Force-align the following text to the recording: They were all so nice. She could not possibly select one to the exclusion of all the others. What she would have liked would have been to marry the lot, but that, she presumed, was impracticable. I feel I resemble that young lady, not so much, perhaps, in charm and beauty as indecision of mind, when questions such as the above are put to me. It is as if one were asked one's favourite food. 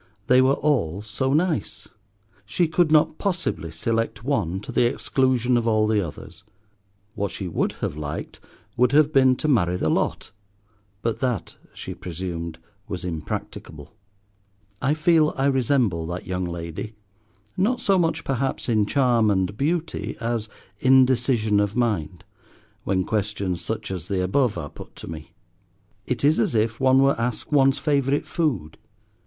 They 0.25 0.41
were 0.41 0.55
all 0.55 1.03
so 1.03 1.31
nice. 1.31 1.87
She 2.43 2.67
could 2.67 2.91
not 2.91 3.19
possibly 3.19 3.69
select 3.69 4.23
one 4.23 4.59
to 4.61 4.71
the 4.71 4.87
exclusion 4.87 5.57
of 5.57 5.67
all 5.67 5.85
the 5.85 6.01
others. 6.01 6.43
What 7.13 7.29
she 7.31 7.47
would 7.47 7.73
have 7.83 7.95
liked 7.95 8.39
would 8.75 8.93
have 8.93 9.13
been 9.13 9.35
to 9.35 9.47
marry 9.47 9.75
the 9.77 9.91
lot, 9.91 10.31
but 11.03 11.19
that, 11.19 11.55
she 11.75 11.93
presumed, 11.93 12.57
was 12.87 13.05
impracticable. 13.05 13.93
I 14.81 14.95
feel 14.95 15.35
I 15.37 15.45
resemble 15.45 16.07
that 16.07 16.25
young 16.25 16.45
lady, 16.45 16.95
not 17.55 17.79
so 17.79 17.99
much, 17.99 18.23
perhaps, 18.23 18.67
in 18.67 18.87
charm 18.87 19.29
and 19.29 19.55
beauty 19.55 20.17
as 20.19 20.49
indecision 20.79 21.59
of 21.59 21.75
mind, 21.75 22.23
when 22.85 23.03
questions 23.03 23.61
such 23.61 23.91
as 23.91 24.07
the 24.07 24.23
above 24.23 24.57
are 24.57 24.71
put 24.71 24.95
to 24.95 25.07
me. 25.07 25.33
It 26.07 26.23
is 26.23 26.39
as 26.39 26.55
if 26.55 26.79
one 26.79 27.03
were 27.03 27.13
asked 27.21 27.51
one's 27.51 27.77
favourite 27.77 28.25
food. 28.25 28.79